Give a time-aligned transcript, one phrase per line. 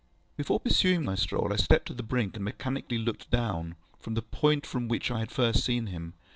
[0.35, 4.23] Before pursuing my stroll, I stepped to the brink, and mechanically looked down, from the
[4.23, 6.15] point from which I had first seen him.